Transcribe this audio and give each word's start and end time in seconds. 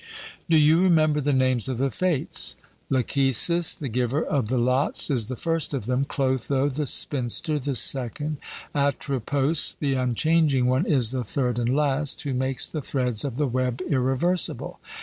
Do 0.49 0.57
you 0.57 0.81
remember 0.81 1.21
the 1.21 1.31
names 1.31 1.67
of 1.67 1.77
the 1.77 1.91
Fates? 1.91 2.55
Lachesis, 2.89 3.75
the 3.75 3.87
giver 3.87 4.23
of 4.23 4.47
the 4.47 4.57
lots, 4.57 5.11
is 5.11 5.27
the 5.27 5.35
first 5.35 5.75
of 5.75 5.85
them; 5.85 6.05
Clotho, 6.05 6.69
the 6.69 6.87
spinster, 6.87 7.59
the 7.59 7.75
second; 7.75 8.37
Atropos, 8.73 9.75
the 9.79 9.93
unchanging 9.93 10.65
one, 10.65 10.87
is 10.87 11.11
the 11.11 11.23
third 11.23 11.59
and 11.59 11.69
last, 11.69 12.19
who 12.23 12.33
makes 12.33 12.67
the 12.67 12.81
threads 12.81 13.23
of 13.23 13.35
the 13.35 13.45
web 13.45 13.79
irreversible. 13.81 14.79